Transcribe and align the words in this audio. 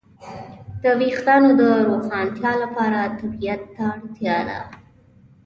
د 0.81 0.83
وېښتیانو 0.99 1.51
د 1.59 1.61
روښانتیا 1.87 2.51
لپاره 2.63 2.99
طبيعت 3.19 3.61
ته 3.75 3.81
اړتیا 3.93 4.37
ده. 4.49 4.59